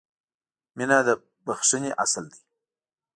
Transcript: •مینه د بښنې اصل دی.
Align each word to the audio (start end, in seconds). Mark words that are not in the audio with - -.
•مینه 0.75 0.97
د 1.07 1.09
بښنې 1.45 1.91
اصل 2.03 2.25
دی. 2.33 2.41